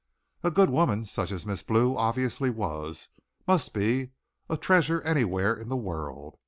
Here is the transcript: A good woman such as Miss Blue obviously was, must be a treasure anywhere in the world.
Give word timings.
A 0.41 0.49
good 0.49 0.71
woman 0.71 1.03
such 1.05 1.29
as 1.31 1.45
Miss 1.45 1.61
Blue 1.61 1.95
obviously 1.95 2.49
was, 2.49 3.09
must 3.45 3.71
be 3.71 4.13
a 4.49 4.57
treasure 4.57 5.01
anywhere 5.03 5.53
in 5.55 5.69
the 5.69 5.77
world. 5.77 6.39